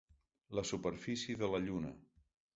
La 0.59 0.63
superfície 0.69 1.37
de 1.43 1.51
la 1.53 1.61
lluna. 1.69 1.95